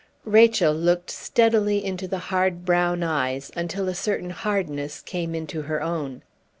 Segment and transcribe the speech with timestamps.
[0.25, 5.83] Rachel looked steadily into the hard brown eyes, until a certain hardness came into her
[5.83, 6.23] own.